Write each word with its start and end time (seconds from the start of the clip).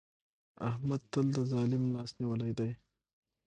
احمد 0.69 1.01
تل 1.11 1.25
د 1.35 1.37
ظالم 1.51 1.83
لاس 1.93 2.11
نيولی 2.19 2.51
دی. 2.57 2.71